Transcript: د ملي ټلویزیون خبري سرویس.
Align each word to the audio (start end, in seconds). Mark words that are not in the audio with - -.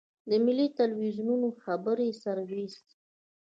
د 0.29 0.31
ملي 0.45 0.67
ټلویزیون 0.77 1.41
خبري 1.63 2.09
سرویس. 2.23 2.75